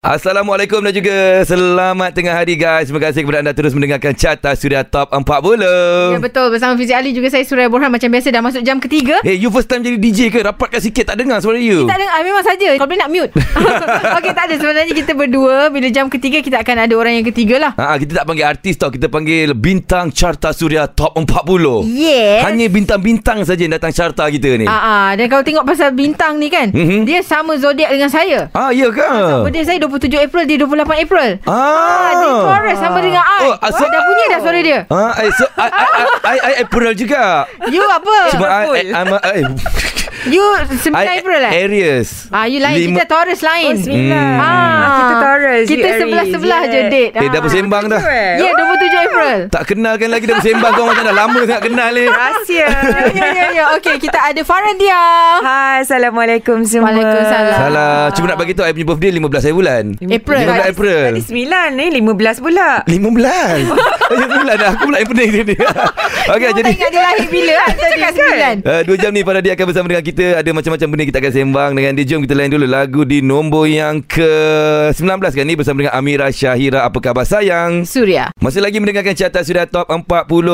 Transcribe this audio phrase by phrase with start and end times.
[0.00, 2.88] Assalamualaikum dan juga selamat tengah hari guys.
[2.88, 5.60] Terima kasih kepada anda terus mendengarkan Carta Suria Top 40.
[5.60, 9.20] Ya betul bersama Fizi Ali juga saya Suraya Borhan macam biasa dah masuk jam ketiga.
[9.20, 10.40] Hey, you first time jadi DJ ke?
[10.40, 11.84] Rapatkan sikit tak dengar suara you.
[11.84, 12.80] Tak ada ah, memang saja.
[12.80, 13.32] Kalau boleh nak mute.
[14.24, 17.60] Okey tak ada sebenarnya kita berdua bila jam ketiga kita akan ada orang yang ketiga
[17.60, 17.72] lah.
[17.76, 21.28] Ha, kita tak panggil artis tau, kita panggil bintang Carta Suria Top 40.
[21.92, 22.48] Yes.
[22.48, 24.64] Hanya bintang-bintang saja yang datang carta kita ni.
[24.64, 25.08] Ah, ah.
[25.12, 27.04] dan kalau tengok pasal bintang ni kan, Mhm.
[27.04, 28.48] dia sama zodiak dengan saya.
[28.56, 29.04] Ah, ya ke?
[29.44, 31.28] Birthday saya 27 April dia 28 April.
[31.44, 31.50] Ah.
[31.50, 33.38] Ah, dia Taurus sama dengan I.
[33.40, 34.80] Oh, Oh, asal- dah bunyi dah suara dia.
[34.86, 37.50] Ah, I, so, I, I, I, I, I April juga.
[37.66, 38.14] You apa?
[38.30, 39.38] Cuma I, I, I'm a, I,
[40.28, 41.52] You 9 I, April eh?
[41.64, 42.28] Aries.
[42.28, 42.92] Ah, you lain.
[42.92, 43.72] Kita Taurus lain.
[43.72, 44.20] Oh, sembilan.
[44.20, 44.44] Hmm.
[44.44, 45.64] Ah, kita Taurus.
[45.64, 46.68] Kita sebelah-sebelah Yeah.
[46.70, 47.12] je date.
[47.16, 48.00] Eh, dah bersembang dah.
[48.36, 49.38] Ya, 27 April.
[49.48, 52.04] Tak kenalkan lagi dah bersembang kau macam dah lama sangat kenal ni.
[52.04, 52.66] Rahsia.
[53.16, 53.64] ya, ya, ya.
[53.80, 55.02] Okey, kita ada Faradia.
[55.40, 56.92] Hai, Assalamualaikum semua.
[56.92, 57.56] Waalaikumsalam.
[57.56, 57.96] Salah.
[58.12, 59.84] Cuma nak bagi tahu I punya birthday 15 hari bulan.
[59.96, 60.44] April.
[60.44, 61.00] 15 April.
[61.08, 62.84] Tadi sembilan ni, lima belas pula.
[62.84, 63.72] 15
[64.10, 65.54] Saya bulan dah Aku pula yang pening tadi
[66.34, 67.68] Okey Kita jadi ingat dia lahir bila kan?
[67.70, 68.54] Kita cakap sembilan.
[68.60, 71.32] Uh, dua jam ni pada dia akan bersama dengan kita Ada macam-macam benda kita akan
[71.32, 75.76] sembang Dengan dia Jom kita lain dulu Lagu di nombor yang ke-19 kan ni Bersama
[75.78, 78.34] dengan Amira Syahira Apa khabar sayang Surya.
[78.38, 80.02] Masih lagi mendengarkan Carta Sudah Top 40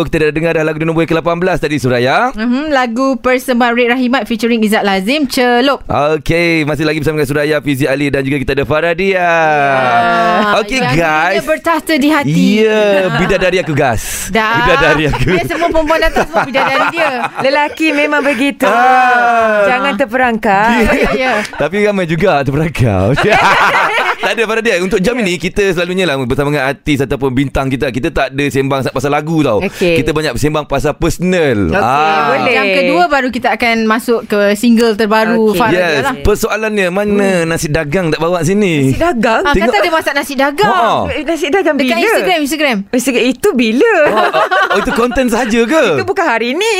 [0.06, 3.88] Kita dah dengar dah lagu di nombor yang ke-18 tadi Suraya Mm-hmm, lagu persembahan Red
[3.88, 5.80] Rahimat featuring Izzat Lazim Celup.
[5.86, 9.22] Okey, masih lagi bersama dengan Suraya, Fizi Ali dan juga kita ada Faradia.
[9.22, 11.38] Ah, Okey yang guys.
[11.38, 12.48] Dia bertahta di hati.
[12.60, 12.82] Ya,
[13.20, 14.28] bidadari aku gas.
[14.34, 14.66] Dah.
[14.66, 15.30] Bidadari aku.
[15.34, 17.10] Dia semua perempuan datang semua bidadari dia.
[17.42, 18.66] Lelaki memang begitu.
[18.66, 19.66] Ah.
[19.70, 20.70] Jangan terperangkap.
[20.82, 21.32] Ya, ya.
[21.62, 23.14] Tapi ramai juga terperangkap.
[24.36, 24.76] tak ada pada dia.
[24.78, 27.88] Untuk jam ini kita selalunya lah bersama dengan artis ataupun bintang kita.
[27.88, 29.64] Kita tak ada sembang pasal lagu tau.
[29.64, 29.96] Okey.
[29.96, 31.72] Kita banyak sembang pasal personal.
[31.72, 31.80] Okey,
[32.28, 32.52] boleh.
[32.52, 35.56] Jam kedua baru kita akan masuk ke single terbaru.
[35.56, 36.14] Faradia Yes, lah.
[36.20, 38.92] persoalannya mana nasi dagang tak bawa sini?
[38.92, 39.40] Nasi dagang?
[39.42, 40.68] Ah, Tengok- kata dia masak nasi dagang.
[40.68, 41.08] Ha.
[41.10, 41.88] Eh, Nasi dagang bila?
[41.88, 42.76] Dekat Instagram, Instagram.
[42.90, 43.24] Instagram.
[43.26, 43.92] Itu bila?
[44.06, 45.82] Oh, oh, oh, itu konten saja ke?
[45.94, 46.72] Itu bukan hari ni.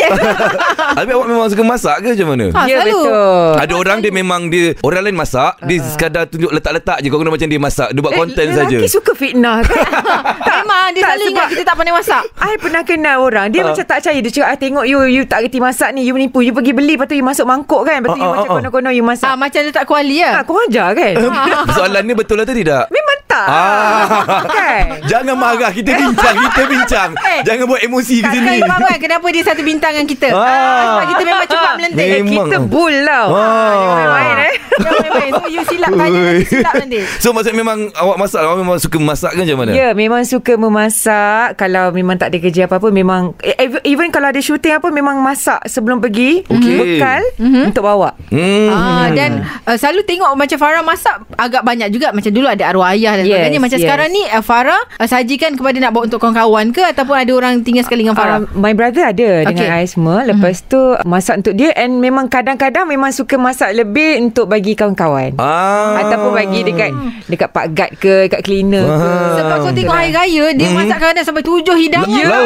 [0.96, 2.46] Habis awak memang suka masak ke macam mana?
[2.50, 3.00] Ha, ya, selalu.
[3.00, 3.52] betul.
[3.56, 7.30] Ada orang dia memang dia orang lain masak, dia sekadar tunjuk letak-letak je kau kena
[7.30, 7.88] macam dia masak.
[7.90, 8.66] Dia buat konten saja.
[8.68, 9.82] Eh, Lelaki suka fitnah kan?
[10.56, 12.22] Memang dia tak, selalu ingat kita tak pandai masak.
[12.36, 13.66] I pernah kenal orang Dia Ah.
[13.68, 16.38] macam tak percaya Dia cakap I tengok you You tak kerti masak ni You menipu
[16.38, 18.46] You pergi beli Lepas tu you masuk mangkuk kan Lepas tu Ah, you ah, macam
[18.46, 18.56] ah.
[18.56, 20.44] kono-kono You masak Ah, macam letak kuali Ah, ya.
[20.44, 21.12] Kau ajar kan
[21.76, 22.86] Soalan ni betul atau tidak?
[22.88, 24.22] Memang tak Ah.
[24.46, 27.40] Kan Jangan marah Kita bincang Kita bincang Eh.
[27.42, 30.28] Jangan buat emosi ke Tak sini kan kenapa dia satu bintang dengan kita.
[30.30, 30.40] Ah.
[30.40, 30.82] Ah.
[30.86, 31.98] Sebab kita memang cepat melentik.
[31.98, 32.22] Memang.
[32.22, 33.72] Eh, Kita bull tau Ah.
[33.76, 35.32] Jangan main-main eh Jangan main-main.
[35.32, 36.98] So you silap tanya silap nanti.
[37.18, 39.70] So maksud memang Awak masak Awak memang suka masak ke macam mana?
[39.72, 44.38] Ya memang suka memasak Kalau memang tak ada kerja apa-apa Memang eh, even- kalau ada
[44.38, 46.76] syuting apa Memang masak sebelum pergi Okey.
[46.76, 47.22] Bekal
[47.64, 48.68] Untuk bawa Hmm.
[48.68, 49.30] Ah, dan
[49.62, 53.22] uh, selalu tengok macam Farah masak agak banyak juga macam dulu ada arwah ayah dan
[53.22, 53.84] Yes, sebagainya macam yes.
[53.84, 57.62] sekarang ni uh, Farah uh, sajikan kepada nak bawa untuk kawan-kawan ke ataupun ada orang
[57.62, 59.54] tinggal sekali dengan Farah Uh, my brother ada Okay.
[59.54, 60.16] dengan I semua.
[60.22, 65.36] Lepas tu masak untuk dia and memang kadang-kadang memang suka masak lebih untuk bagi kawan-kawan.
[65.36, 66.00] Ah.
[66.00, 66.90] Ataupun bagi dekat
[67.26, 69.04] dekat Pak Gad ke, dekat cleaner ke.
[69.04, 69.34] Ah.
[69.36, 70.76] sebab kau tengok hari raya dia Hmm.
[70.78, 72.40] masak kadang sampai tujuh hidangan Ya.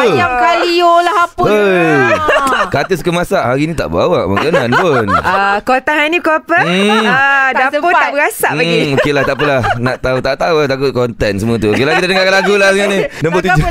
[0.00, 2.14] ayam kalio lah apa Hey.
[2.16, 2.66] Ah.
[2.66, 6.64] Kata suka masak Hari ni tak bawa makanan pun Ah, kau tahan ni kau apa?
[6.64, 7.04] Hmm.
[7.04, 8.00] Ah, Tak dapur sempat.
[8.00, 8.78] tak berasap lagi.
[8.80, 11.84] Hmm, okey lah tak apalah Nak tahu tak tahu lah, Takut konten semua tu Okey
[11.84, 13.64] lah kita dengarkan lagu lah sekarang ni Nombor tujuh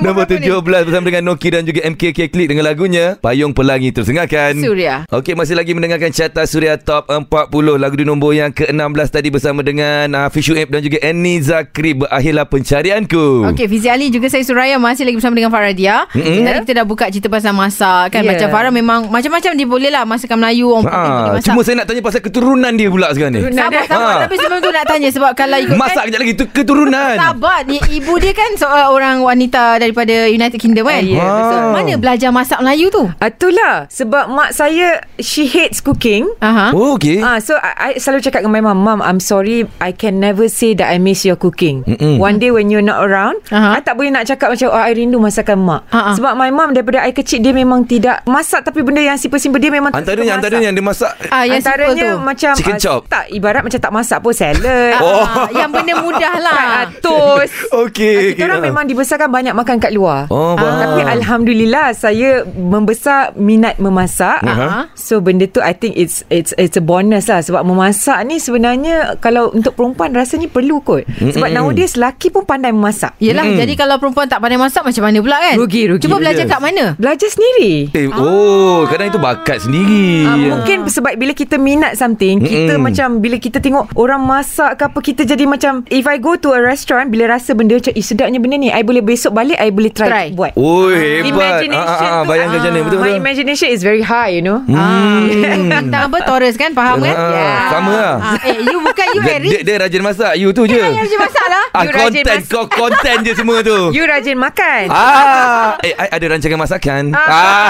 [0.00, 0.36] nombor ni?
[0.42, 5.06] 17 Bersama dengan Noki dan juga MKK Klik Dengan lagunya Payung Pelangi Terus dengarkan Suria.
[5.08, 9.62] Okey masih lagi mendengarkan Carta Suria Top 40 Lagu di nombor yang ke-16 tadi Bersama
[9.62, 14.42] dengan uh, Fishu App Dan juga Annie Zakri Berakhirlah pencarianku Okey, Fizi Ali juga saya
[14.42, 16.06] Suraya masih lagi bersama dengan Faradia.
[16.10, 16.42] Mm-mm.
[16.42, 18.20] Tadi kita dah buka cerita pasal masak kan.
[18.20, 18.34] Yeah.
[18.34, 21.44] Macam Farah memang macam-macam dia boleh lah masakan Melayu orang Ah, masak.
[21.46, 23.40] cuma saya nak tanya pasal keturunan dia pula sekarang ni.
[23.40, 23.62] Keturunan.
[23.62, 24.10] Sabar, sabar.
[24.10, 24.22] Ha.
[24.22, 27.14] Tapi sebelum tu nak tanya sebab kalau ikut Masak kejap lagi tu keturunan.
[27.16, 30.98] Sabar ni ibu dia kan seorang orang wanita daripada United Kingdom kan.
[30.98, 31.60] Ah, ya, So, betul.
[31.72, 33.04] mana belajar masak Melayu tu?
[33.16, 36.26] Ah, itulah sebab mak saya she hates cooking.
[36.40, 36.72] Aha.
[36.72, 37.19] Oh, okey.
[37.22, 40.46] Ah, so I, I selalu cakap dengan my mum, mum, I'm sorry, I can never
[40.46, 41.82] say that I miss your cooking.
[41.84, 42.16] Mm-mm.
[42.16, 43.76] One day when you're not around, Aha.
[43.76, 45.86] I tak boleh nak cakap macam, oh, I rindu masakan mak.
[45.88, 46.12] Ha-ha.
[46.12, 49.68] Sebab my mum daripada I kecil dia memang tidak masak tapi benda yang simple-simple dia
[49.68, 52.20] memang Antaranya antaranya yang dia masak Ah, yang simple Antaranya tu.
[52.20, 53.00] macam Chicken ah, chop.
[53.06, 55.22] Tak ibarat macam tak masak pun salad Oh.
[55.22, 56.60] Ah, yang benda mudah lah.
[56.60, 57.52] Ah, Toast
[57.82, 58.34] Okey.
[58.34, 60.78] Kita orang memang dibesarkan banyak makan kat luar Oh, faham.
[60.78, 64.88] Tapi Alhamdulillah Saya membesar minat memasak Aha.
[64.94, 69.16] So benda tu I think it's it's it's a bonus lah Sebab memasak ni sebenarnya
[69.16, 73.96] Kalau untuk perempuan rasanya perlu kot Sebab nowadays lelaki pun pandai memasak Yelah, jadi kalau
[73.96, 75.56] perempuan tak pandai masak macam mana pula kan?
[75.56, 76.02] Rugi, rugi.
[76.02, 76.48] Cuba belajar Yes.
[76.48, 76.84] kat mana?
[76.94, 80.22] Belajar sendiri Eh, oh, kadang itu bakat sendiri.
[80.22, 82.82] Uh, mungkin sebab bila kita minat something Kita Mm-mm.
[82.82, 86.50] macam Bila kita tengok Orang masak ke apa Kita jadi macam If I go to
[86.50, 89.70] a restaurant Bila rasa benda macam Eh sedapnya benda ni I boleh besok balik I
[89.70, 90.26] boleh try, Try.
[90.32, 91.26] buat Oh, hebat.
[91.26, 92.80] Imagination Ah, ah, ah, tu bayangkan macam mana.
[92.82, 93.20] Betul, My betul.
[93.20, 95.20] imagination is very high you know Ah,
[95.76, 96.18] bintang apa?
[96.22, 96.72] Taurus kan?
[96.72, 97.14] Faham kan?
[97.14, 98.14] Ah, sama lah.
[98.18, 99.50] Ah, eh, you bukan you, Dia, Eric.
[99.50, 100.32] dia, dia rajin masak.
[100.34, 100.74] You tu je.
[100.74, 101.64] Yang rajin masak lah.
[101.70, 102.38] Ah, You rajin konten.
[102.40, 102.50] masak.
[102.50, 103.78] Kau konten je semua tu.
[103.90, 107.02] You rajin makan Ah, eh, ada rancangan masakan.
[107.12, 107.68] Ah.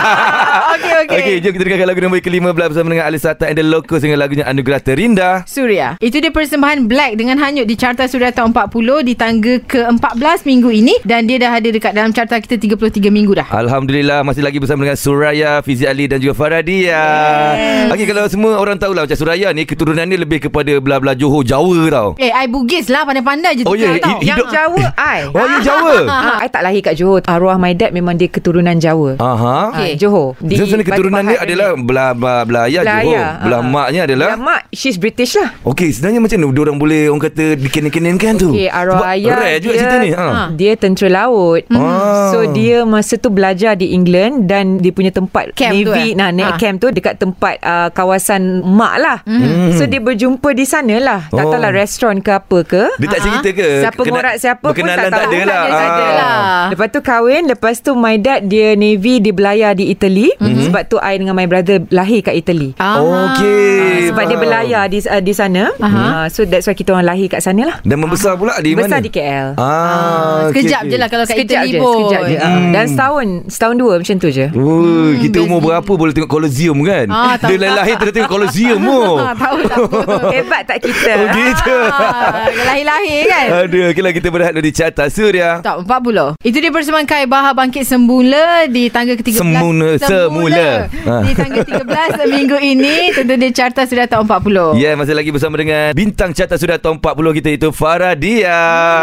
[0.72, 1.16] Okey, okey.
[1.18, 4.18] Okey, jom kita dengarkan lagu nombor ke-15 bersama dengan Alif Satan and the Locos dengan
[4.18, 5.34] lagunya Anugerah Terindah.
[5.44, 5.98] Suria.
[5.98, 8.70] Itu dia persembahan Black dengan hanyut di carta Suria Tahun 40
[9.02, 12.78] di tangga ke-14 minggu ini dan dia dah ada dekat dalam carta kita 33
[13.08, 13.46] minggu dah.
[13.50, 17.02] Alhamdulillah masih lagi bersama dengan Suraya, Fizi Ali dan juga Faradia.
[17.50, 17.90] Yes.
[17.90, 21.90] Okey, kalau semua orang tahulah macam Suraya ni keturunan dia lebih kepada belah-belah Johor, Jawa
[21.90, 22.08] tau.
[22.14, 24.06] Eh, I Bugis lah pandai-pandai je Oh, tukar tau.
[24.14, 25.94] hi- Yang hidup- Jawa I Oh, you Jawa?
[26.30, 29.74] Ah, I tak lahir kat Johor Arwah my dad memang dia keturunan Jawa Aha.
[29.74, 33.10] Ah, Johor Di so, sebenarnya keturunan dia Pahat adalah belah belah, belah ayah Belah Johor.
[33.10, 33.66] ayah, Belah ah.
[33.66, 37.44] maknya adalah Belah mak She's British lah Okey, sebenarnya macam mana orang boleh orang kata
[37.58, 38.48] dikenin-keninkan tu?
[38.52, 40.10] Okey, arwah Sebab ayah rare juga dia, cerita ni.
[40.12, 40.26] Ha.
[40.52, 41.62] Dia tentera laut.
[41.68, 42.30] Ah.
[42.30, 46.14] So dia masa tu belajar di England dan dia punya tempat Camp tu, Navy eh?
[46.14, 46.58] nah naik Ah.
[46.60, 49.16] camp tu dekat tempat uh, kawasan mak lah.
[49.24, 49.72] Mhm.
[49.72, 51.20] So dia berjumpa di sana lah.
[51.26, 51.50] Tak Oh.
[51.50, 52.82] tahulah restoran ke apa ke.
[52.94, 53.24] Dia tak Ah.
[53.24, 53.68] cerita ke?
[53.80, 55.16] Siapa Kena- ngorak siapa pun berkenalan tak tahu.
[55.16, 55.62] tak ada lah.
[55.62, 56.12] Tak ada Ah.
[56.12, 56.38] lah.
[56.70, 60.66] Lepas tu kahwin Lepas tu my dad Dia Navy Dia belayar di Italy mm-hmm.
[60.66, 63.00] Sebab tu I dengan my brother Lahir kat Italy Ah.
[63.00, 64.08] Okey.
[64.08, 64.42] Sebab dia faham.
[64.42, 67.76] belayar di, uh, di sana uh, So that's why kita orang lahir kat sana lah
[67.80, 68.86] Dan membesar pula di mana?
[68.86, 71.94] Besar di KL Ah, Sekejap okey, je lah kalau kat Sekejap Italy je pun.
[71.96, 72.70] Sekejap je Hmm.
[72.70, 76.76] Dan setahun Setahun dua macam tu je Oh, kita best umur berapa boleh tengok Colosseum
[76.82, 77.06] kan?
[77.08, 77.70] Ah, Dia tak.
[77.74, 79.16] lahir terus tengok Colosseum oh.
[79.22, 79.98] Ah, tahu tak apa.
[80.30, 81.76] Hebat tak kita Oh, gitu.
[81.86, 83.46] Ah, Lahir-lahir kan?
[83.62, 85.60] Aduh, okeylah kita berehat di carta Suria.
[85.60, 90.68] Top 40 Itu dia persembahan Kai Bahar Bangkit Semula Di tangga ke-13 Semula, semula.
[91.04, 91.22] Ah.
[91.22, 91.84] Di tangga 13
[92.32, 96.30] Minggu ini Tentu dia carta sudah tahun 40 Ya, yeah, masih lagi bersama dengan bintang
[96.30, 98.62] carta sudah tahun 40 kita itu Faradia.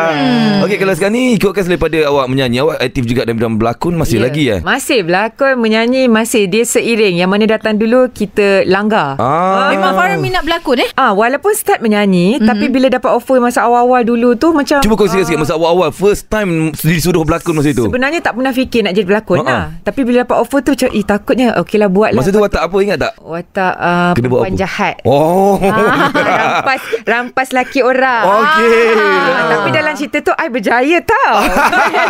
[0.10, 0.64] Hmm.
[0.64, 4.18] Okey, kalau sekarang ni ikutkan daripada awak menyanyi, awak aktif juga dalam bidang berlakon masih
[4.18, 4.24] Ya.
[4.24, 4.60] lagi eh?
[4.60, 9.70] Masih berlakon Menyanyi Masih dia seiring Yang mana datang dulu Kita langgar Ah.
[9.78, 12.48] Memang Farah minat berlakon eh Ah, walaupun start menyanyi mm-hmm.
[12.48, 16.28] tapi bila dapat offer masa awal-awal dulu tu macam Cuba kongsi sikit masa awal-awal first
[16.28, 17.84] time disuruh berlakon masa itu.
[17.84, 19.48] Sebenarnya tak pernah fikir nak jadi pelakon Ha-ha.
[19.48, 19.64] lah.
[19.82, 22.20] Tapi bila dapat offer tu macam, eh takutnya okeylah buat lah.
[22.20, 23.14] Masa tu watak apa ingat tak?
[23.20, 24.60] Watak uh, Kena buat perempuan apa?
[24.60, 24.96] jahat.
[25.04, 25.56] Oh.
[25.60, 28.24] Ah, rampas rampas laki orang.
[28.24, 28.82] Okey.
[28.94, 31.36] Ah, tapi dalam cerita tu I berjaya tau.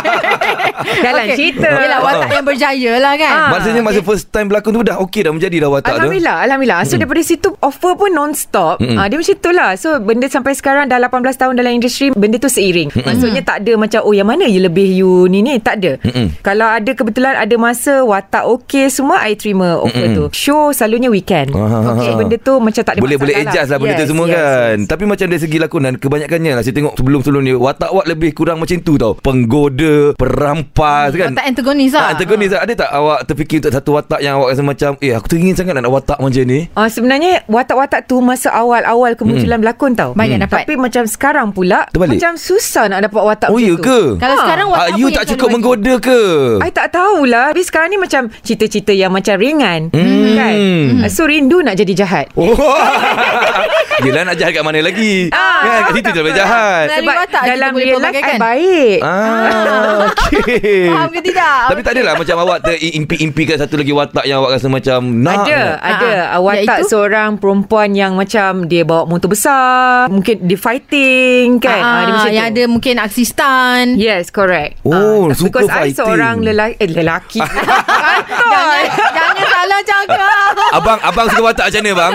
[1.06, 1.36] dalam Okey.
[1.36, 1.68] cerita.
[1.70, 3.50] Yelah watak yang berjaya lah kan Ah.
[3.50, 5.94] Maksudnya masa first time berlakon tu dah okey dah menjadi dah watak tu.
[6.00, 8.94] Alhamdulillah Alhamdulillah So daripada situ Offer pun non-stop Mm-mm.
[8.94, 12.36] ah, Dia macam tu lah So benda sampai sekarang Dah 18 tahun dalam industri Benda
[12.36, 15.78] tu seiring Maksudnya tak ada macam Oh yang mana you lebih you ni ni Tak
[15.78, 16.38] ada Mm-mm.
[16.40, 20.14] Kalau ada kebetulan Ada masa Watak okey Semua I terima offer Mm-mm.
[20.14, 21.92] tu Show selalunya weekend Ah.
[21.92, 22.14] okay.
[22.14, 24.34] Benda tu macam tak ada boleh boleh masalah adjust lah benda Yes, tu semua yes,
[24.34, 24.76] kan.
[24.76, 24.88] yes.
[24.88, 28.58] Tapi macam dari segi lakonan kebanyakannya lah saya tengok sebelum-sebelum ni watak awak lebih kurang
[28.58, 29.12] macam tu tau.
[29.18, 31.32] Penggoda, perampas kan.
[31.32, 32.60] Watak antagonis lah Ah, antagonis lah.
[32.62, 35.74] Ada tak awak terfikir untuk satu watak yang awak rasa macam eh aku teringin sangat
[35.74, 36.68] nak watak macam ni.
[36.72, 40.12] Ah, sebenarnya watak-watak tu masa awal-awal kemunculan berlakon tau.
[40.12, 40.62] Banyak dapat.
[40.62, 42.14] Tapi macam sekarang pula Terbalik.
[42.14, 43.82] macam susah nak dapat watak Oh ya tu.
[43.82, 44.00] ke?
[44.16, 44.42] Kalau Ha.
[44.42, 46.20] sekarang watak apa you tak cukup menggoda ke?
[46.60, 50.36] I tak tahulah Tapi sekarang ni macam Cerita-cerita yang macam ringan Hmm.
[50.36, 50.54] Kan
[51.00, 52.52] Ah, So rindu nak jadi jahat Oh.
[54.00, 55.26] Yelah nak jahat kat mana lagi?
[55.30, 56.30] Ah, kan kat situ tak apa.
[56.32, 56.84] jahat.
[56.92, 57.14] Sebab
[57.44, 58.14] dalam boleh real life.
[58.18, 60.86] I baik Ah, okey.
[60.88, 61.58] Faham ke tidak?
[61.68, 65.44] Tapi tak adalah macam awak terimpi-impikan satu lagi watak yang awak rasa macam nak.
[65.44, 66.88] Ada Ada Ah, Watak iaitu?
[66.88, 72.12] seorang perempuan Yang macam Dia bawa motor besar Mungkin dia fighting Kan Ah, Ah, dia
[72.14, 72.52] macam yang tu.
[72.52, 73.84] ada mungkin aksi stun.
[73.96, 75.96] Yes correct Oh, Ah, suka Because I fighting.
[75.96, 77.40] seorang lelaki Eh lelaki
[78.48, 80.50] Jangan, jangan salah cakap.
[80.70, 82.12] Abang abang suka watak macam mana bang?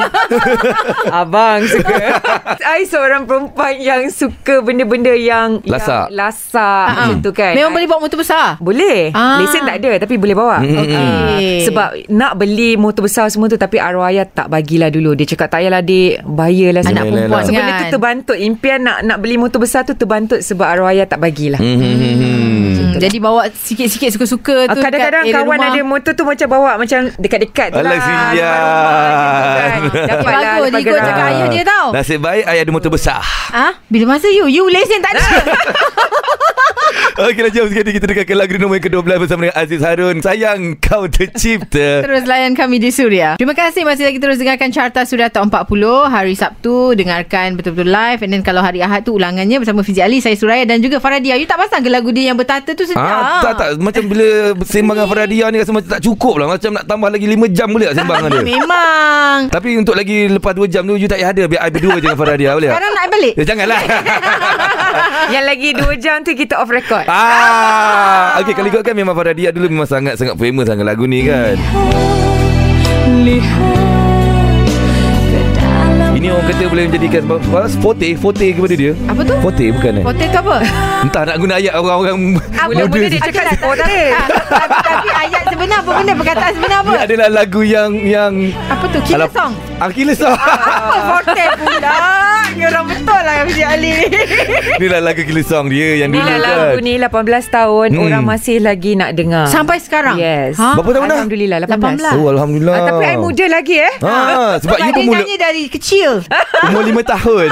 [1.09, 1.95] Abang suka
[2.75, 6.07] I seorang perempuan Yang suka benda-benda yang Lasak.
[6.07, 6.95] yang Lasak Ah, ah.
[7.05, 8.47] Macam tu kan Memang I- boleh bawa motor besar.
[8.57, 9.39] Boleh Ah.
[9.39, 10.89] Lesen tak ada Tapi boleh bawa mm, mm.
[10.89, 11.59] Ah.
[11.63, 15.47] Sebab nak beli motor besar semua tu Tapi arwah ayah tak bagilah dulu Dia cakap
[15.47, 17.43] tak payahlah dik Bayalah Anak perempuan yelah.
[17.43, 17.79] So benda kan.
[17.79, 21.55] tu terbantut Impian nak nak beli motor besar tu Terbantut sebab arwah ayah tak bagilah
[21.55, 22.91] Hmm, hmm, hmm, hmm.
[22.95, 25.71] Jadi bawa sikit-sikit suka-suka Ah, tu Kadang-kadang dekat area kawan rumah.
[25.71, 27.99] ada motor tu macam bawa macam dekat-dekat tu Alah, lah.
[27.99, 28.43] rumah gitu
[29.49, 29.69] kan.
[29.73, 31.05] Eh, Dapatlah bagus ikut gerak.
[31.05, 33.19] cakap ayah dia tau Nasib baik ayah ada motor besar.
[33.49, 35.23] Ah, Bila masa you You lesen tak ada
[37.13, 40.17] Okeylah jom sekali kita dengarkan lagu nombor yang ke-12 bersama dengan Aziz Harun.
[40.25, 42.01] Sayang kau tercipta.
[42.09, 43.37] Terus layan kami di Suria.
[43.37, 43.85] Terima kasih.
[43.85, 46.97] Masih lagi terus dengarkan Carta Suria Top 40 Hari Sabtu.
[46.97, 48.25] Dengarkan betul-betul live.
[48.25, 51.37] And then kalau hari Ahad tu Ulangannya bersama Fizi Ali Saya Suraya Dan juga Faradia
[51.37, 53.69] You tak pasang ke lagu dia yang bertata tu sedap Ah, tak tak.
[53.77, 56.47] Macam bila sembang dengan Faradia ni rasa macam tak cukup lah.
[56.57, 58.43] Macam nak tambah lagi 5 jam boleh tak sembang dengan dia?
[58.57, 59.39] Memang.
[59.53, 61.43] Tapi untuk lagi lepas 2 jam tu you tak payah ada.
[61.45, 62.73] Biar I berdua je dengan Faradia boleh tak?
[62.73, 63.33] Sekarang nak balik.
[63.37, 63.81] Ya, janganlah.
[65.37, 67.02] Yang lagi 2 jam tu kita off record.
[67.03, 71.59] Ah, okey kalau ikutkan memang Faradia dulu memang sangat sangat famous sangat lagu ni kan.
[76.13, 77.67] Ini orang kata boleh menjadikan apa?
[77.83, 78.95] Forte, forte kepada dia.
[79.11, 79.35] Apa tu?
[79.43, 80.03] Forte bukan eh?
[80.07, 80.55] Hotel tu apa?
[81.03, 84.15] Entah nak guna ayat orang-orang Mula-mula dia cakap dia.
[84.15, 84.27] ah,
[84.63, 88.33] tapi, tapi ayat sebenar apa benda Perkataan sebenar apa Dia adalah lagu yang yang
[88.67, 90.31] Apa tu Killer song Ah, killer song.
[90.31, 91.95] Apa Forte pula
[92.53, 94.05] Ni orang betul lah Fizi Ali ni
[94.75, 96.43] Inilah lagu killer song dia yang dulu Bila kan.
[96.43, 97.09] lagu ni 18
[97.49, 98.03] tahun Hmm.
[98.03, 99.45] orang masih lagi nak dengar.
[99.47, 100.55] Sampai sekarang Yes.
[100.55, 100.73] ha?
[100.73, 101.17] Berapa tahun dah?
[101.19, 101.99] Alhamdulillah 18.
[101.99, 102.15] 18.
[102.15, 102.73] Oh alhamdulillah.
[102.73, 103.93] Ah, tapi I muda lagi eh.
[103.99, 104.15] Ha,
[104.57, 106.11] sebab you pun mula nyanyi dari kecil
[106.67, 107.49] umur 5 tahun.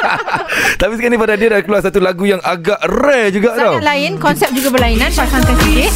[0.80, 3.76] tapi sekarang ni pada dia dah keluar satu lagu yang agak rare juga tau.
[3.76, 5.92] Sangat lain Konsep juga berlainan Pasangkan sikit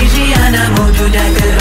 [0.00, 1.52] Gece yana modu da kıl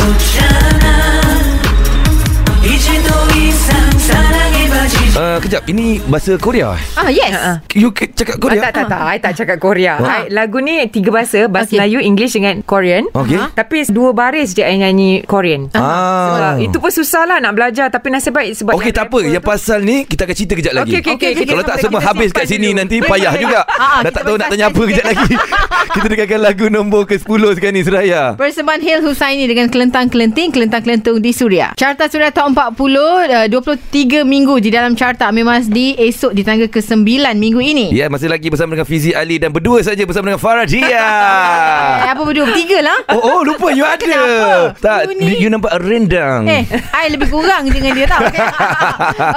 [5.11, 6.71] Uh, kejap, ini bahasa Korea.
[6.95, 7.59] Ah yes ha.
[7.75, 8.61] You cakap Ah, Korea?
[8.63, 9.01] tak, tak, tak.
[9.03, 9.93] I tak cakap Korea.
[9.95, 10.07] Ha.
[10.07, 11.45] I, lagu ni tiga bahasa.
[11.45, 11.77] Bahasa Okey.
[11.77, 13.11] Melayu, English dengan Korean.
[13.11, 13.35] Okey.
[13.35, 13.51] Ha?
[13.53, 15.67] Tapi dua baris je I nyanyi Korean.
[15.73, 16.31] Ah.
[16.31, 17.91] Sebab itu pun susah lah nak belajar.
[17.91, 19.19] Tapi nasib baik sebab Okey, tak apa.
[19.21, 20.89] Yang pasal ni, kita akan cerita kejap lagi.
[20.89, 21.29] Okey, okey, okey.
[21.35, 22.79] Okey, Kalau tak semua habis kat sini dulu.
[22.79, 23.61] nanti payah juga.
[23.81, 25.33] Ah, Dah tak tahu nak tanya apa kejap lagi.
[25.97, 28.21] kita dengarkan lagu nombor ke-10 sekarang ni, Seraya.
[28.37, 31.73] Persembahan Hil Husaini dengan kelentang-kelenting, kelentang-kelentung di Suria.
[31.73, 32.77] Carta Suria Top 40,
[33.25, 37.01] uh, 23 minggu di dalam carta Amir Masdi esok di tangga ke-9
[37.33, 37.89] minggu ini.
[37.89, 41.01] Ya, masih lagi bersama dengan Fizi Ali dan berdua saja bersama dengan Faradia.
[42.01, 42.45] Eh, apa berdua?
[42.45, 42.97] Bertiga lah.
[43.09, 43.97] Oh, oh lupa you ada.
[43.97, 44.77] Kenapa?
[44.77, 46.45] Tak, You ni- you, nampak rendang.
[46.45, 48.21] Eh, I lebih kurang dengan dia tau.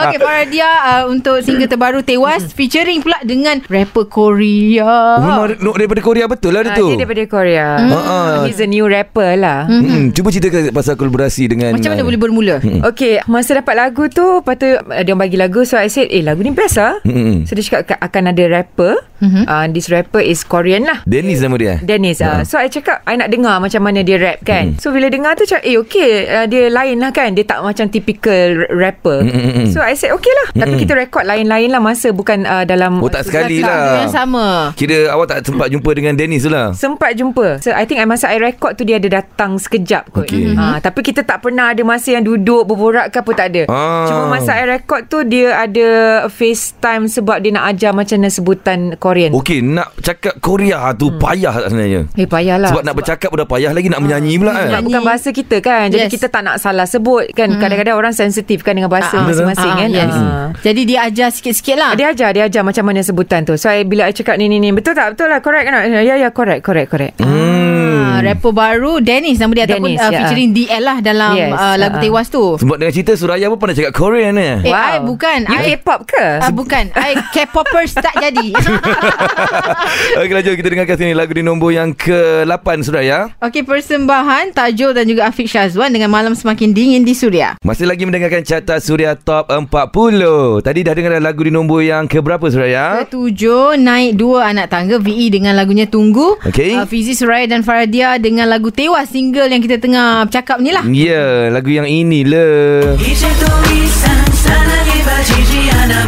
[0.01, 4.85] Okey, Faradia uh, untuk single terbaru Tewas featuring pula dengan rapper Korea.
[4.85, 6.87] Oh, memang no, daripada Korea betul lah dia Ah, tu.
[6.91, 7.69] dia daripada Korea.
[7.79, 8.35] Ah, ah.
[8.45, 9.65] He's a new rapper lah.
[9.65, 12.57] Hmm, cuba ceritakan pasal kolaborasi dengan Macam mana uh, boleh bermula?
[12.87, 16.27] Okay Masa dapat lagu tu Lepas tu uh, Dia bagi lagu So I said Eh
[16.27, 17.47] lagu ni best lah Hmm.
[17.47, 19.45] So dia cakap Akan ada rapper Mhm.
[19.45, 21.75] uh, This rapper is Korean lah Dennis nama dia.
[21.79, 22.43] Dennis uh.
[22.43, 24.77] So I cakap I nak dengar Macam mana dia rap kan Hmm.
[24.77, 27.87] So bila dengar tu cakap Eh okay uh, Dia lain lah kan Dia tak macam
[27.87, 29.69] typical rapper Hmm, hmm, hmm.
[29.69, 30.81] So I said okay lah Tapi Hmm.
[30.81, 34.01] kita rekod lain-lain lah Masa bukan uh, dalam Oh, tak sekali lah.
[34.01, 34.45] Yang sama.
[34.75, 36.73] Kira awak tak sempat jumpa dengan Dennis tu lah.
[36.73, 40.25] Sempat jumpa So I think I masa I record tu Dia ada datang sekejap kot
[40.25, 40.53] Okey.
[40.53, 44.07] ha, Tapi kita tak pernah ada Masa yang duduk Berborak ke apa tak ada Ah.
[44.07, 45.87] Cuma masa I record tu Dia ada
[46.29, 51.21] FaceTime Sebab dia nak ajar Macam mana sebutan Korean Okey, nak cakap Korea tu Hmm.
[51.21, 52.01] payah tak sebenarnya.
[52.15, 54.57] Eh payahlah Sebab nak bercakap dah payah lagi nak menyanyi pula kan.
[54.57, 54.87] Sebab Nyanyi.
[54.87, 56.11] bukan bahasa kita kan Jadi Yes.
[56.11, 59.27] kita tak nak salah sebut kan Kadang-kadang orang sensitif kan Dengan bahasa Ah, ah.
[59.27, 60.09] masing-masing Ah, kan yes.
[60.11, 60.47] Ah.
[60.59, 61.93] Jadi dia ajar sikit-sikit lah.
[61.93, 64.57] Dia ajar Dia ajar macam mana sebutan tu So I, bila I cakap ni ni
[64.59, 65.13] ni Betul tak?
[65.13, 65.75] Betul lah Correct kan?
[65.93, 70.19] Ya ya correct Correct correct Ah, rapper baru Dennis nama dia Dennis, ataupun uh, ya.
[70.23, 72.03] featuring DL lah dalam Yes, uh, lagu ah, ah.
[72.05, 72.45] Tewas tu.
[72.55, 74.63] Sebab dengan cerita Suraya pun pernah cakap Korean eh.
[74.63, 75.39] Eh, I bukan.
[75.45, 76.27] You I- K-pop ke?
[76.39, 76.95] Ah bukan.
[76.95, 78.55] I K-popers tak jadi.
[80.21, 83.21] Okey jom kita dengarkan sini lagu di nombor yang ke-8 sudah ya.
[83.41, 87.57] Okey persembahan Tajul dan juga Afiq Syazwan dengan Malam Semakin Dingin di Suria.
[87.65, 90.63] Masih lagi mendengarkan carta Suria Top 40.
[90.63, 93.05] Tadi dah dengar lagu di nombor yang ke berapa Suraya?
[93.07, 96.37] Ketujuh naik dua anak tangga VE dengan lagunya Tunggu.
[96.45, 96.77] Okay.
[96.77, 100.83] Uh, Fizi Suraya dan Faradia dengan lagu Tewas single yang kita tengah cakap ni lah.
[100.87, 104.94] Ya, yeah, lagu yang ini Hijau tulisan sana
[105.25, 106.05] Jijiana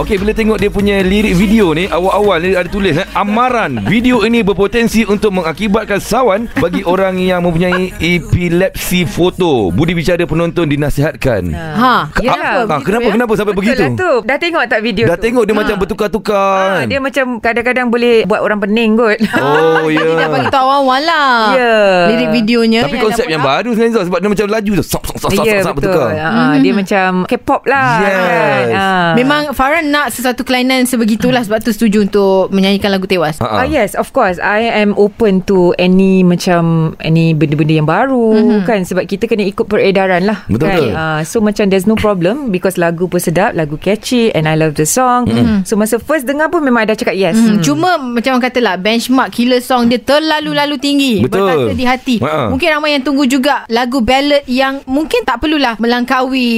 [0.00, 4.24] Okey, bila tengok dia punya lirik video ni, awal-awal ni ada tulis, eh, Amaran, video
[4.24, 9.68] ini berpotensi untuk mengakibatkan sawan bagi orang yang mempunyai epilepsi foto.
[9.68, 11.52] Budi bicara penonton dinasihatkan.
[11.52, 13.12] Ha, Ke- ya, a- ha kenapa, ya?
[13.12, 13.82] kenapa sampai Betul begitu?
[13.84, 14.12] Lah tu.
[14.24, 15.22] Dah tengok tak video Dah tu?
[15.28, 15.60] Tengok dia ha.
[15.60, 16.88] macam bertukar-tukar ha, kan?
[16.88, 19.18] Dia macam kadang-kadang boleh buat orang pening kot.
[19.36, 20.00] Oh, ya.
[20.00, 20.16] Yeah.
[20.16, 21.32] Dia dah tahu awal-awal lah.
[21.52, 21.60] Ya.
[21.60, 21.94] Yeah.
[22.08, 22.80] Lirik videonya.
[22.88, 24.84] Tapi konsep yang yang baru sebenarnya sebab dia macam laju tu.
[24.88, 25.84] Sop, sop, sop, sop, sop, sop, sop, sop, sop, sop, sop, sop, sop, sop, sop,
[25.84, 27.90] sop, sop, sop, sop, macam K-pop lah.
[28.00, 28.14] Yes.
[28.14, 28.66] Kan?
[28.74, 29.12] Ah.
[29.18, 33.38] Memang Farhan nak sesuatu kelainan sebegitulah sebab tu setuju untuk menyanyikan lagu tewas.
[33.42, 34.40] Ha, Ah yes, of course.
[34.40, 38.60] I am open to any macam any benda-benda yang baru mm-hmm.
[38.66, 40.46] kan sebab kita kena ikut peredaran lah.
[40.46, 40.78] Betul, kan?
[40.78, 40.90] betul.
[40.96, 44.74] Ah, so macam there's no problem because lagu pun sedap, lagu catchy and I love
[44.78, 45.28] the song.
[45.30, 45.68] Mm-hmm.
[45.68, 47.36] So masa first dengar pun memang ada cakap yes.
[47.36, 47.62] Hmm.
[47.62, 51.14] Cuma macam orang kata lah benchmark killer song dia terlalu-lalu tinggi.
[51.22, 51.46] Betul.
[51.46, 52.16] Berkata di hati.
[52.24, 52.50] Ha.
[52.50, 56.49] Mungkin ramai yang tunggu juga lagu ballad yang mungkin tak perlulah melangkaui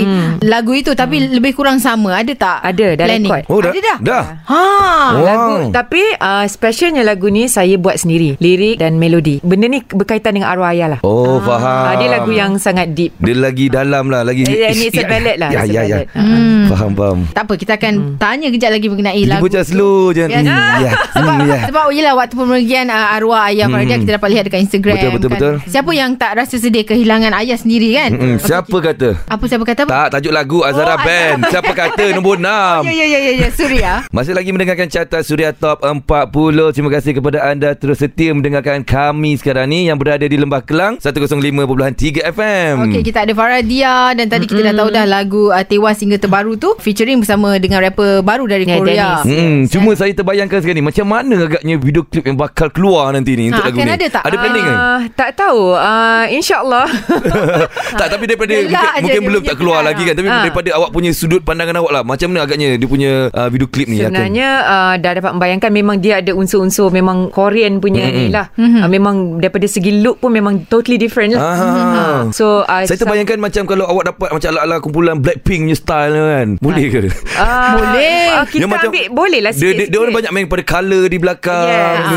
[0.42, 2.14] lagu itu tapi lebih kurang sama.
[2.14, 2.58] Ada tak?
[2.62, 3.28] Ada, dah planning?
[3.28, 3.44] record.
[3.48, 3.70] Oh, dah.
[3.70, 3.96] Ada dah?
[4.00, 4.24] Dah.
[4.44, 4.60] Ha.
[4.62, 5.08] Oh.
[5.20, 9.38] Lagu tapi uh, specialnya lagu ni saya buat sendiri lirik dan melodi.
[9.40, 11.00] Benda ni berkaitan dengan arwah ayah lah.
[11.02, 11.84] Oh, faham.
[11.84, 13.12] Ah, dia lagu yang sangat deep.
[13.18, 15.50] Dia lagi dalam lah Lagi Eh, ni it's a ballad lah.
[15.52, 16.08] Ya it's a ya ya ballad.
[16.12, 16.64] Ah.
[16.68, 19.44] Faham faham Tak apa, kita akan tanya kejap lagi mengenai Dia lagu.
[19.44, 19.68] macam tu.
[19.68, 20.38] slow je Ya.
[20.38, 20.46] Hmm,
[20.78, 21.58] Ya Sebab, Hmm, ya.
[21.66, 23.74] sebab yelah waktu pemergian uh, arwah ayah Hmm.
[23.74, 25.34] Faradia kita dapat lihat dekat Instagram Betul, betul, kan.
[25.34, 25.54] betul.
[25.66, 28.10] Siapa yang tak rasa sedih kehilangan ayah sendiri kan?
[28.12, 29.08] Okey, Siapa kita- kata?
[29.26, 29.90] Apa siapa kata apa?
[29.92, 32.36] Tak tajuk lagu Azara Oh, Band Siapa kata nombor
[32.82, 33.92] 6 Ya ya ya ya ya Surya.
[34.14, 36.02] Masih lagi mendengarkan carta Suria Top 40
[36.70, 40.96] Terima kasih kepada anda Terus setia mendengarkan kami sekarang ni Yang berada di Lembah Kelang
[40.98, 41.48] 105.3
[42.28, 46.18] FM Okey, kita ada Faradia dan tadi kita dah tahu dah lagu uh, Tewas Hingga
[46.18, 49.08] Terbaru tu featuring bersama dengan rapper baru dari Ya, Korea.
[49.18, 49.22] Dennis.
[49.26, 53.34] Hmm, cuma saya terbayangkan sekarang ni Macam mana agaknya video klip yang bakal keluar nanti
[53.34, 54.22] ni Untuk Ha, lagu akan ni ada tak?
[54.22, 54.76] Ada planning kan?
[54.76, 55.60] Ah, tak tahu.
[55.72, 56.86] Uh, InsyaAllah.
[58.00, 59.88] tak tapi daripada Gelak mungkin, mungkin dia belum tak keluar gelak.
[59.88, 60.38] lagi kan tapi Ha.
[60.42, 63.88] daripada awak punya sudut pandangan awak lah macam mana agaknya dia punya uh, video klip
[63.88, 68.18] ni Sebenarnya uh, dah dapat membayangkan memang dia ada unsur-unsur memang Korean punya Mm-mm.
[68.18, 68.52] ni lah.
[68.54, 71.42] Uh, memang daripada segi look pun memang totally different lah.
[71.42, 71.56] Ah.
[71.56, 76.12] Ah, So uh, saya terbayangkan macam kalau awak dapat macam ala-ala kumpulan Blackpink punya style
[76.12, 76.98] kan boleh ke
[77.38, 78.24] uh, Boleh.
[78.34, 81.16] Uh, kita macam- ambil boleh lah dia, dia, dia orang banyak main pada colour di
[81.16, 81.66] belakang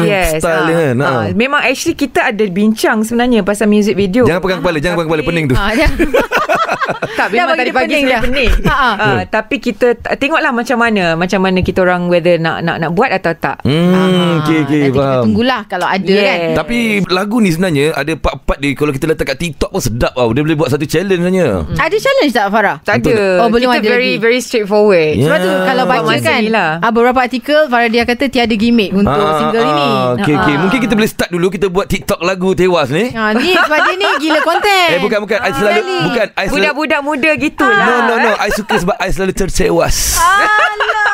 [0.01, 0.41] dia yes.
[0.41, 1.07] style dia kan ha.
[1.07, 1.24] ah.
[1.31, 4.25] Memang actually kita ada bincang sebenarnya pasal music video.
[4.25, 5.71] jangan pegang kepala jangan pegang kepala pening tu Ha,
[7.19, 8.21] tak memang bagi tadi dia pagi pening dah.
[8.21, 8.51] pening.
[8.65, 8.89] Ha, ha.
[8.97, 13.09] Ah, tapi kita tengoklah macam mana macam mana kita orang whether nak nak nak buat
[13.09, 13.57] atau tak.
[13.61, 16.25] hmm okey okey Nanti kita faham tunggulah kalau ada Yes.
[16.25, 16.39] kan.
[16.57, 20.29] tapi lagu ni sebenarnya ada part-part dia kalau kita letak kat TikTok pun sedap tau
[20.29, 22.77] dia boleh buat satu challenge sebenarnya Ada challenge tak Farah?
[22.81, 23.17] Tak ada.
[23.37, 24.21] Oh, belum kita ada very lagi.
[24.21, 25.13] very straightforward.
[25.13, 25.23] Ya.
[25.25, 26.69] Sebab tu kalau baca masa kan lah.
[26.79, 30.59] ah, Beberapa artikel Faradia kata tiada gimmick Untuk Ah, single ah, ini Okey okey Ah.
[30.59, 33.93] mungkin kita boleh start dulu kita buat TikTok lagu tewas ni ha, Ni sebab dia
[33.95, 37.85] ni gila konten Eh bukan bukan I selalu bukan I selalu Budak-budak muda gitulah.
[37.85, 38.31] No no no.
[38.39, 41.13] I suka sebab I selalu tersewas Alah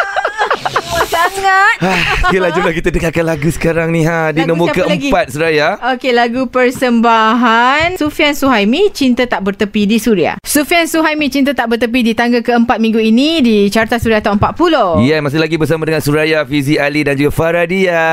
[1.11, 1.75] sangat
[2.23, 6.47] Okeylah jomlah kita dengarkan lagu sekarang ni ha Di Lagu nombor keempat Seraya Okey, lagu
[6.47, 10.39] persembahan Sufian Suhaimi Cinta Tak Bertepi di Suria.
[10.41, 15.03] Sufian Suhaimi Cinta Tak Bertepi di tangga keempat minggu ini di Carta Suria Top 40.
[15.03, 18.05] Ya, yeah, masih lagi bersama dengan Suraya, Fizi Ali dan juga Faradia.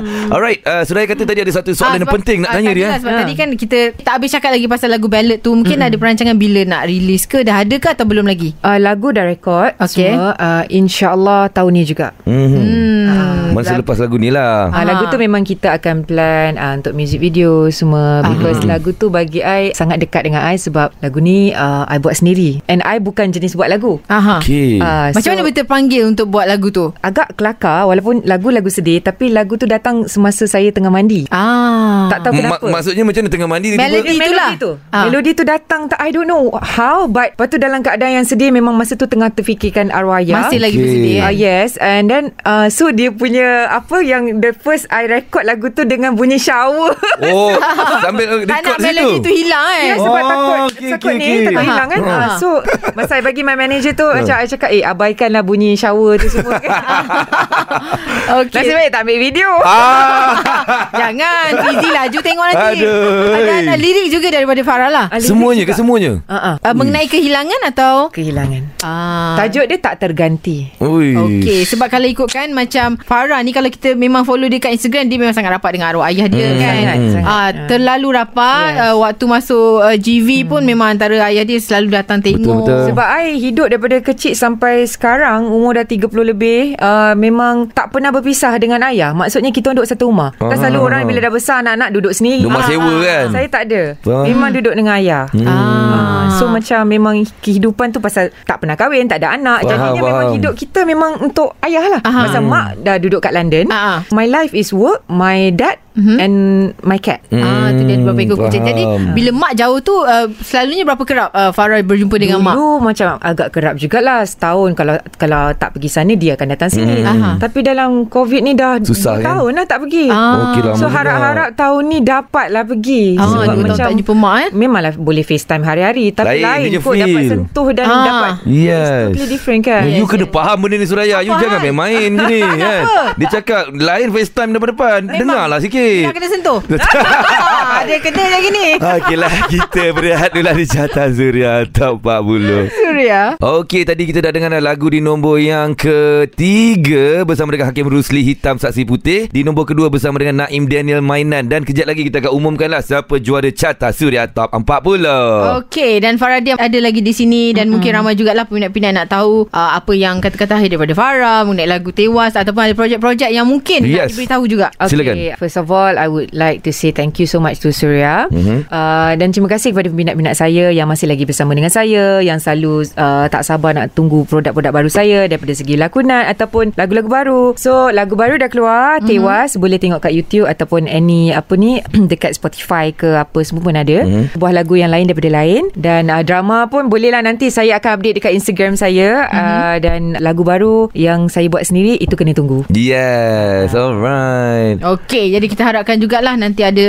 [0.00, 0.28] Hmm.
[0.28, 2.84] Alright, uh, Suraya kata tadi ada satu soalan yang sebab- penting nak ah, tanya dia.
[2.84, 3.00] lah, eh.
[3.00, 3.20] Sebab Ha.
[3.22, 5.54] tadi kan kita tak habis cakap lagi pasal lagu ballad tu.
[5.54, 7.40] Mungkin ada perancangan bila nak release ke?
[7.40, 8.52] Dah ada ke atau belum lagi?
[8.60, 10.10] Uh, lagu dah rekod Okey.
[10.10, 12.33] semua uh, InsyaAllah tahun ni juga Hmm.
[12.34, 13.43] Hmm.
[13.54, 14.68] Masa lepas lagu ni lah.
[14.68, 19.08] Ah, lagu tu memang kita akan plan uh, untuk music video semua because lagu tu
[19.08, 22.98] bagi I sangat dekat dengan I sebab lagu ni uh, I buat sendiri and I
[22.98, 24.02] bukan jenis buat lagu.
[24.06, 24.40] Aha.
[24.40, 24.78] Okey.
[24.78, 26.90] Uh, Macam mana betul panggil untuk buat lagu tu?
[27.00, 31.30] Agak kelakar walaupun lagu-lagu sedih tapi lagu tu datang semasa saya tengah mandi.
[31.30, 32.10] Ah.
[32.10, 32.66] Tak tahu Ma- kenapa.
[32.70, 34.16] maksudnya macam mana tengah mandi Melody
[34.56, 35.04] tu Ah.
[35.06, 38.50] Melodi tu datang tak I don't know how But Lepas tu dalam keadaan yang sedih
[38.50, 41.20] Memang masa tu tengah terfikirkan arwah ayah Masih lagi bersedia.
[41.22, 45.68] Uh, yes And then uh, So dia punya Apa yang The first I record lagu
[45.68, 46.92] tu Dengan bunyi shower
[47.26, 47.54] Oh,
[48.00, 49.84] sambil tak record nak melody tu hilang eh.
[49.86, 51.46] Ya sebab Oh, takut okey, Takut okey, ni okey.
[51.46, 52.14] Takut hilang kan Ha.
[52.14, 52.48] uh, So
[52.92, 56.56] Masa I bagi my manager tu Macam I cakap Eh abaikanlah bunyi shower tu semua
[56.56, 56.70] kan
[58.36, 58.56] Okey.
[58.56, 60.36] Nasib baik tak ambil video Ah.
[61.00, 63.34] Jangan Fizi laju tengok nanti Aduh.
[63.34, 65.78] Ada, ada lirik juga daripada Farah lah Ah, lirik semuanya ke juga.
[65.78, 66.12] semuanya?
[66.24, 66.54] uh-uh.
[66.58, 69.36] uh, Mengenai kehilangan atau Kehilangan ah.
[69.36, 71.14] Tajuk dia tak terganti Ui.
[71.14, 75.16] Okey, sebab kalau ikutkan macam Farah ni kalau kita memang follow dia kat Instagram dia
[75.16, 76.74] memang sangat rapat dengan arwah ayah dia Hmm, kan.
[76.76, 77.24] sangat, sangat.
[77.26, 78.82] Ah terlalu rapat Yes.
[78.84, 82.62] uh, waktu masuk uh, GV pun memang antara ayah dia selalu datang tengok.
[82.62, 82.80] betul.
[82.86, 88.10] Sebab I hidup daripada kecil sampai sekarang Umur dah 30 lebih uh, Memang tak pernah
[88.10, 90.58] berpisah dengan ayah Maksudnya kita duduk satu rumah Kan Ah.
[90.58, 93.24] selalu orang bila dah besar Anak-anak duduk sendiri Rumah sewa kan?
[93.30, 94.24] Saya tak ada Faham.
[94.24, 95.46] Memang duduk dengan ayah Hmm.
[95.46, 99.62] Ah, so macam memang kehidupan tu pasal tak pernah kahwin, tak ada anak.
[99.62, 100.36] Faham, Jadinya memang faham.
[100.36, 102.00] hidup kita memang untuk ayah lah.
[102.02, 102.20] Aha.
[102.24, 103.72] Pasal mak dah duduk kat London.
[103.72, 104.04] Ah.
[104.12, 106.16] My life is work, my dad Mhm.
[106.16, 106.36] and
[106.80, 107.22] my cat.
[107.30, 108.62] Ah, tu dia ada berapa ekor kucing.
[108.62, 112.52] Jadi bila mak jauh tu uh, selalunya berapa kerap uh, Farah berjumpa dengan mak?
[112.52, 116.98] Dulu macam agak kerap jugalah setahun kalau kalau tak pergi sana dia akan datang sini.
[116.98, 117.06] Hmm.
[117.06, 117.30] Aha.
[117.38, 119.26] Tapi dalam COVID ni dah Susah, dua kan?
[119.32, 120.06] tahun lah tak pergi.
[120.08, 120.34] Ah.
[120.44, 123.04] Okey lah, So harap-harap tahun ni dapatlah pergi.
[123.14, 124.48] Ah, Sebab dua tahun tak jumpa mak eh.
[124.52, 127.30] Memanglah boleh FaceTime hari-hari Lain Tapi lain, punya kot dapat feel.
[127.30, 128.02] sentuh dan Ah.
[128.02, 129.06] dapat Yes.
[129.10, 131.42] Totally different kan You kena faham benda ni Suraya You Faham.
[131.44, 132.82] jangan main-main je ni kan?
[133.14, 136.58] Dia cakap Lain FaceTime depan-depan Dengarlah Dah sikit kena sentuh.
[136.64, 138.66] ah, dia kena lagi ni.
[138.78, 143.20] Okeylah Kita berehat dulu lah Di Carta Suria Top 40 Surya.
[143.40, 148.56] Okey, tadi kita dah dengar lagu di nombor yang ketiga bersama dengan Hakim Rusli Hitam
[148.56, 149.26] Saksi Putih.
[149.28, 153.18] Di nombor kedua bersama dengan Naim Daniel Mainan dan kejap lagi kita akan umumkanlah siapa
[153.18, 155.64] juara Carta Suria Top 40.
[155.66, 157.72] Okey dan Faradia ada lagi di sini dan mm-hmm.
[157.74, 162.38] mungkin ramai jugalah peminat-peminat nak tahu uh, apa yang kata-kata daripada Farah mengenai lagu Tewas
[162.38, 163.98] ataupun ada projek-projek yang mungkin Yes.
[163.98, 164.66] nak diberitahu juga.
[164.78, 165.14] Okay, Silakan.
[165.36, 168.30] First of all, I would like to say thank you so much to Surya.
[168.30, 168.70] Mhm.
[168.70, 172.86] Uh, dan terima kasih kepada peminat-peminat saya yang masih lagi bersama dengan saya, yang selalu
[172.94, 177.42] uh, tak sabar nak tunggu produk-produk baru saya daripada segi lakonan ataupun lagu-lagu baru.
[177.58, 179.06] So, lagu baru dah keluar, Mhm.
[179.08, 181.82] Tewas, boleh tengok kat YouTube ataupun any apa ni
[182.12, 184.04] dekat Spotify ke apa semua pun ada.
[184.04, 184.38] Mhm.
[184.38, 188.16] Buah lagu yang lain daripada lain dan uh, drama pun bolehlah nanti saya akan update
[188.20, 192.66] dekat Instagram saya uh, dan lagu baru yang saya buat sendiri itu kena tunggu.
[192.68, 194.78] Yes, alright.
[194.82, 196.86] Okey, jadi kita harapkan jugalah nanti ada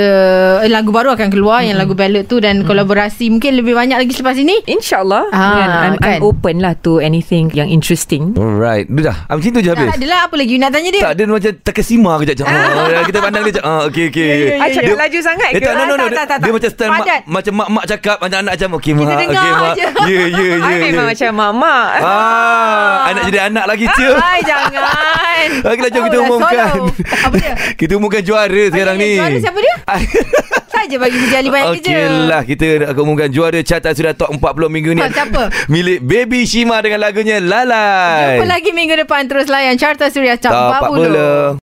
[0.59, 1.69] eh, lagu baru akan keluar mm-hmm.
[1.71, 2.67] yang lagu ballad tu dan mm-hmm.
[2.67, 4.59] kolaborasi mungkin lebih banyak lagi selepas ini.
[4.65, 6.19] InsyaAllah Ah, kan, I'm, kan.
[6.19, 8.85] I'm open lah To anything Yang interesting Alright.
[8.85, 9.17] Dah dah.
[9.25, 9.87] Ah, Macam tu je habis.
[9.87, 11.01] Tak adalah apa lagi you nak tanya dia?
[11.01, 14.31] Tak ada macam terkesima kejap macam oh, kita pandang dia ah okey okey.
[14.55, 15.59] I cakap laju sangat ke?
[15.61, 16.05] tak, no, no, no.
[16.05, 17.21] Tak, tak, tak, Dia macam style mak, Padat.
[17.25, 19.73] macam mak-mak cakap macam anak macam okey mak, Kita dengar okey mak.
[19.73, 19.85] je.
[20.05, 20.55] Ya, ya, ya.
[20.65, 21.11] I memang ya.
[21.13, 24.07] macam mak-mak Ah, anak jadi anak lagi tu.
[24.11, 24.83] Hai, jangan.
[25.69, 26.67] Okeylah jom Oh, kita umumkan.
[27.25, 27.53] Apa dia?
[27.75, 29.17] kita umumkan juara sekarang ni.
[29.17, 29.75] Juara siapa dia?
[30.75, 31.89] Saja bagi Fiji Ali banyak kerja.
[31.89, 35.01] Okeylah kita akan umumkan juara carta sudah top 40 minggu ni.
[35.01, 35.43] Siapa?
[35.71, 38.37] Milik Baby Shima dengan lagunya Lalai.
[38.37, 41.57] Jumpa lagi minggu depan terus layan Carta Suria Top Top 40.
[41.57, 41.63] 40.